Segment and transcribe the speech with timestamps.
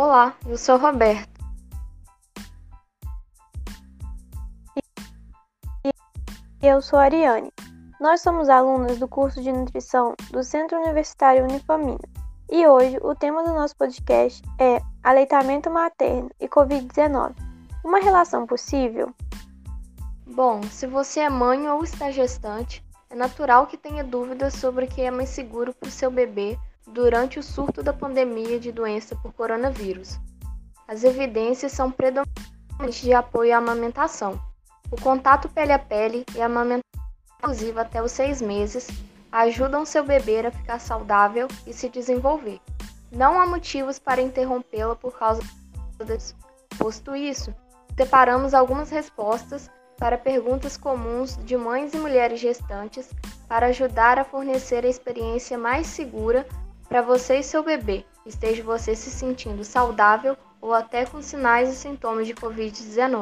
[0.00, 1.28] Olá, eu sou Roberto.
[5.82, 5.90] E
[6.62, 7.52] eu sou Ariane.
[8.00, 11.98] Nós somos alunas do curso de nutrição do Centro Universitário Unifamina.
[12.48, 17.34] E hoje o tema do nosso podcast é aleitamento materno e Covid-19.
[17.84, 19.12] Uma relação possível?
[20.24, 24.88] Bom, se você é mãe ou está gestante, é natural que tenha dúvidas sobre o
[24.88, 26.56] que é mais seguro para o seu bebê
[26.92, 30.18] durante o surto da pandemia de doença por coronavírus.
[30.86, 34.40] As evidências são predominantemente de apoio à amamentação.
[34.90, 36.82] O contato pele a pele e a amamentação
[37.38, 38.88] exclusiva até os seis meses
[39.30, 42.60] ajudam seu bebê a ficar saudável e se desenvolver.
[43.12, 45.42] Não há motivos para interrompê-la por causa
[46.04, 46.34] disso.
[46.78, 47.54] Posto isso,
[47.96, 53.10] separamos algumas respostas para perguntas comuns de mães e mulheres gestantes
[53.48, 56.46] para ajudar a fornecer a experiência mais segura
[56.88, 61.76] para você e seu bebê, esteja você se sentindo saudável ou até com sinais e
[61.76, 63.20] sintomas de Covid-19.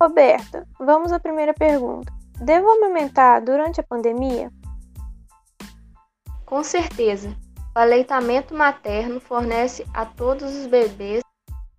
[0.00, 2.12] Roberta, vamos à primeira pergunta.
[2.40, 4.50] Devo amamentar durante a pandemia?
[6.46, 7.36] Com certeza.
[7.76, 11.22] O aleitamento materno fornece a todos os bebês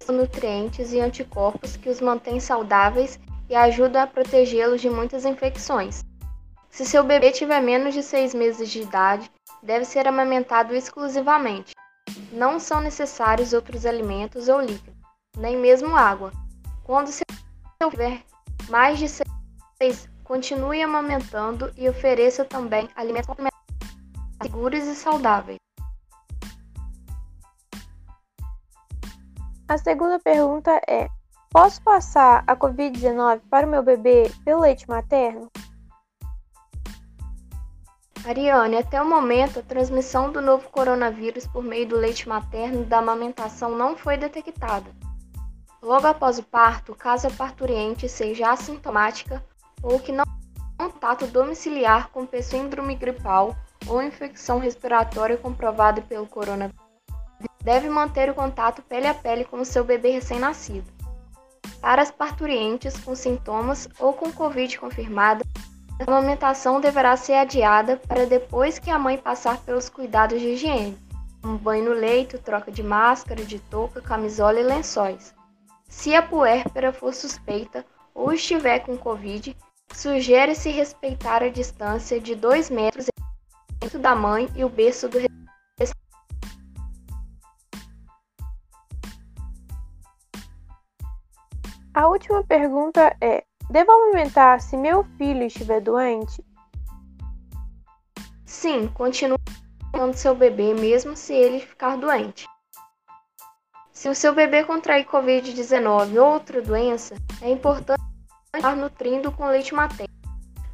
[0.07, 6.03] nutrientes e anticorpos que os mantêm saudáveis e ajudam a protegê-los de muitas infecções.
[6.69, 9.29] Se seu bebê tiver menos de 6 meses de idade,
[9.61, 11.73] deve ser amamentado exclusivamente.
[12.31, 14.99] Não são necessários outros alimentos ou líquidos,
[15.37, 16.31] nem mesmo água.
[16.83, 17.25] Quando seu
[17.89, 18.23] tiver
[18.69, 19.29] mais de 6
[19.81, 23.35] meses, continue amamentando e ofereça também alimentos
[24.41, 25.57] seguros e saudáveis.
[29.67, 31.07] A segunda pergunta é:
[31.51, 35.47] Posso passar a Covid-19 para o meu bebê pelo leite materno?
[38.25, 42.85] Ariane, até o momento, a transmissão do novo coronavírus por meio do leite materno e
[42.85, 44.89] da amamentação não foi detectada.
[45.81, 49.43] Logo após o parto, caso a parturiente seja assintomática
[49.81, 53.55] ou que não tenha contato domiciliar com síndrome gripal
[53.87, 56.77] ou infecção respiratória comprovada pelo coronavírus,
[57.63, 60.91] deve manter o contato pele a pele com o seu bebê recém-nascido.
[61.79, 65.45] Para as parturientes com sintomas ou com Covid confirmada,
[65.99, 70.97] a amamentação deverá ser adiada para depois que a mãe passar pelos cuidados de higiene,
[71.41, 75.35] como banho no leito, troca de máscara, de touca, camisola e lençóis.
[75.89, 79.55] Se a puérpera for suspeita ou estiver com Covid,
[79.93, 83.07] sugere-se respeitar a distância de 2 metros
[83.83, 85.19] entre da mãe e o berço do
[91.93, 96.43] A última pergunta é: Devo amamentar se meu filho estiver doente?
[98.43, 99.37] Sim, continue
[99.93, 102.47] amamentando seu bebê mesmo se ele ficar doente.
[103.91, 107.13] Se o seu bebê contrair Covid-19 ou outra doença,
[107.43, 108.01] é importante
[108.55, 110.13] estar nutrindo com leite materno.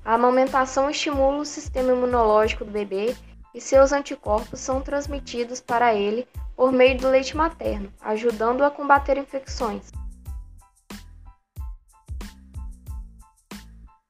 [0.06, 3.14] A amamentação estimula o sistema imunológico do bebê
[3.54, 9.18] e seus anticorpos são transmitidos para ele por meio do leite materno, ajudando a combater
[9.18, 9.92] infecções.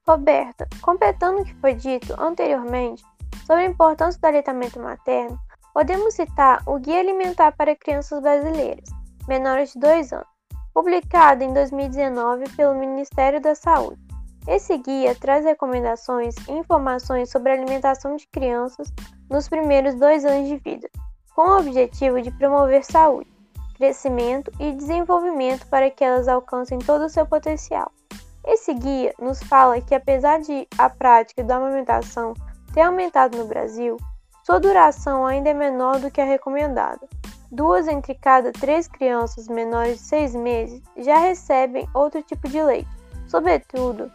[0.08, 3.04] Roberta, completando o que foi dito anteriormente
[3.48, 5.40] sobre a importância do aleitamento materno,
[5.74, 8.88] podemos citar o Guia Alimentar para Crianças Brasileiras,
[9.28, 10.28] menores de 2 anos,
[10.76, 14.00] publicado em 2019 pelo Ministério da Saúde.
[14.48, 18.94] Esse guia traz recomendações e informações sobre a alimentação de crianças
[19.28, 20.88] nos primeiros dois anos de vida,
[21.36, 23.34] com o objetivo de promover saúde,
[23.76, 27.92] crescimento e desenvolvimento para que elas alcancem todo o seu potencial.
[28.48, 32.36] Esse guia nos fala que, apesar de a prática da amamentação
[32.74, 33.98] ter aumentado no Brasil,
[34.44, 37.08] sua duração ainda é menor do que a recomendada.
[37.52, 42.90] Duas entre cada três crianças menores de seis meses já recebem outro tipo de leite,
[43.28, 44.12] sobretudo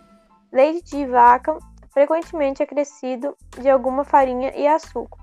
[0.52, 5.18] leite de vaca, frequentemente acrescido de alguma farinha e açúcar.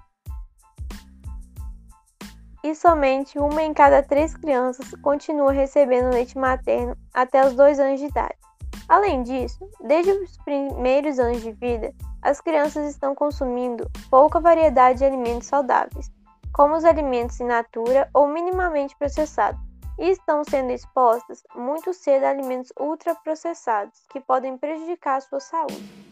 [2.62, 8.02] E somente uma em cada três crianças continua recebendo leite materno até os dois anos
[8.02, 8.47] de idade.
[8.88, 15.06] Além disso, desde os primeiros anos de vida, as crianças estão consumindo pouca variedade de
[15.06, 16.10] alimentos saudáveis,
[16.54, 19.60] como os alimentos in natura ou minimamente processados,
[20.00, 26.08] e estão sendo expostas muito cedo a alimentos ultraprocessados, que podem prejudicar a sua saúde.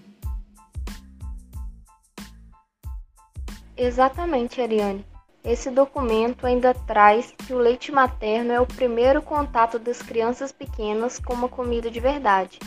[3.77, 5.06] Exatamente, Ariane.
[5.45, 11.19] Esse documento ainda traz que o leite materno é o primeiro contato das crianças pequenas
[11.19, 12.57] com uma comida de verdade.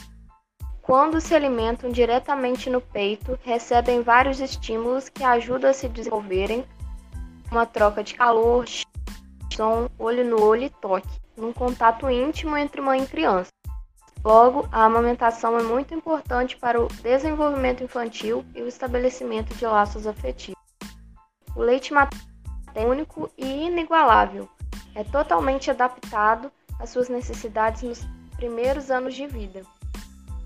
[0.81, 6.65] Quando se alimentam diretamente no peito, recebem vários estímulos que ajudam a se desenvolverem
[7.51, 8.65] uma troca de calor,
[9.53, 13.51] som, olho no olho e toque, num contato íntimo entre mãe e criança.
[14.25, 20.07] Logo, a amamentação é muito importante para o desenvolvimento infantil e o estabelecimento de laços
[20.07, 20.59] afetivos.
[21.57, 22.38] O leite materno
[22.77, 24.49] único e inigualável.
[24.95, 28.07] É totalmente adaptado às suas necessidades nos
[28.37, 29.63] primeiros anos de vida.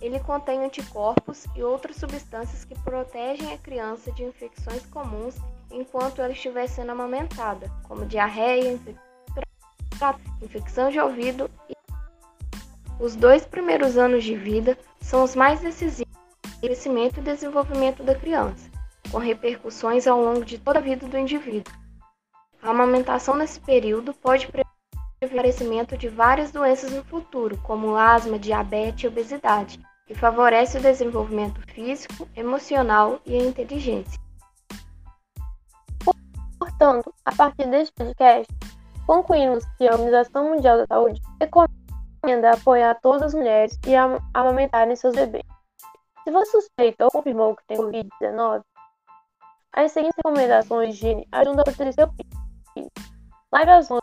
[0.00, 5.36] Ele contém anticorpos e outras substâncias que protegem a criança de infecções comuns
[5.70, 8.78] enquanto ela estiver sendo amamentada, como diarreia,
[10.42, 11.74] infecção de ouvido e
[12.98, 16.12] os dois primeiros anos de vida são os mais decisivos
[16.44, 18.70] no crescimento e desenvolvimento da criança,
[19.10, 21.81] com repercussões ao longo de toda a vida do indivíduo.
[22.62, 24.72] A amamentação nesse período pode prevenir
[25.20, 30.80] o aparecimento de várias doenças no futuro, como asma, diabetes e obesidade, e favorece o
[30.80, 34.16] desenvolvimento físico, emocional e a inteligência.
[36.56, 38.46] Portanto, a partir deste podcast,
[39.08, 43.92] concluímos que a Organização Mundial da Saúde recomenda apoiar todas as mulheres e
[44.32, 45.44] amamentarem seus bebês.
[46.22, 48.62] Se você suspeita ou confirmou que tem Covid-19,
[49.72, 52.31] as seguintes recomendações de higiene ajudam a proteger seu filho.
[53.52, 54.02] Lave as mãos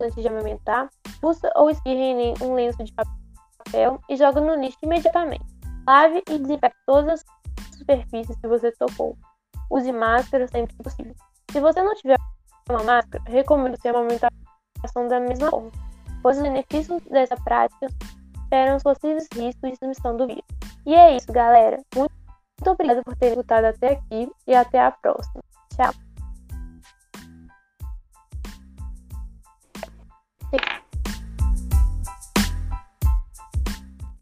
[0.00, 0.90] antes de amamentar,
[1.22, 5.44] usa ou espirre em um lenço de papel e joga no lixo imediatamente.
[5.86, 7.24] Lave e desinfecte todas
[7.70, 9.16] as superfícies que você tocou.
[9.70, 11.14] Use máscara sempre que possível.
[11.50, 12.18] Se você não tiver
[12.68, 15.70] uma máscara, recomendo-se a amamentação da mesma forma,
[16.22, 17.88] pois os benefícios dessa prática
[18.36, 20.44] superam os possíveis riscos de transmissão do vírus.
[20.86, 21.78] E é isso, galera.
[21.94, 22.12] Muito,
[22.58, 25.42] muito obrigada por ter escutado até aqui e até a próxima.